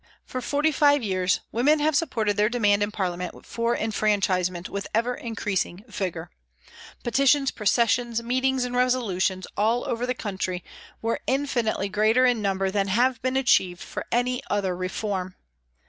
[0.25, 5.13] For forty five years women have supported their demand in Parliament for enfranchisement with ever
[5.13, 6.31] in creasing vigour.
[7.03, 10.63] Petitions, processions, meetings and resolutions all over the country
[11.03, 15.35] were infinitely greater in number than have been achieved for any other reform.